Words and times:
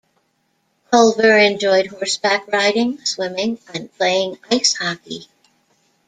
Culver 0.91 1.37
enjoyed 1.37 1.85
horseback 1.85 2.47
riding, 2.47 3.05
swimming, 3.05 3.59
and 3.71 3.93
playing 3.95 4.39
ice 4.49 4.73
hockey. 4.73 5.27